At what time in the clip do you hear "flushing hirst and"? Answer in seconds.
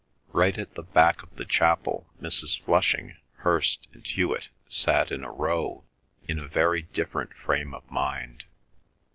2.59-4.03